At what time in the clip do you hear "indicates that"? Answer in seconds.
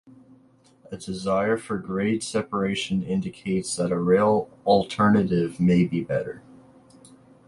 3.03-3.91